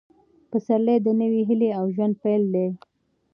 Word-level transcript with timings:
پسرلی 0.49 0.97
د 1.01 1.07
نوې 1.21 1.41
هیلې 1.49 1.69
او 1.79 1.85
ژوند 1.95 2.13
پیل 2.23 2.43
دی. 2.53 2.67